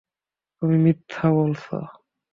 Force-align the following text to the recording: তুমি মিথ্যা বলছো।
তুমি 0.61 0.77
মিথ্যা 0.77 1.27
বলছো। 1.31 1.75